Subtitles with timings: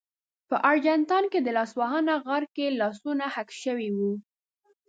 [0.49, 4.13] په ارجنټاین کې د لاسونو غار کې لاسونه حک شوي وو.